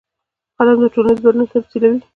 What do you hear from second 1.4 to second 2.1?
تمثیلوي